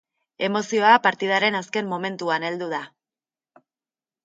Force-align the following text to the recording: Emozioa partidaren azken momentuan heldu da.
Emozioa 0.45 0.93
partidaren 1.03 1.59
azken 1.61 1.93
momentuan 1.93 2.49
heldu 2.51 2.73
da. 2.75 2.83